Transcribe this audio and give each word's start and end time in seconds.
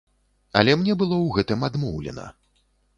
Але 0.61 0.71
мне 0.79 0.97
было 1.03 1.15
ў 1.19 1.27
гэтым 1.37 1.59
адмоўлена. 1.71 2.29